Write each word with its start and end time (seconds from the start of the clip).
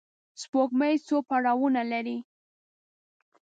سپوږمۍ 0.41 0.95
څو 1.07 1.17
پړاوونه 1.29 1.81
لري 1.91 2.17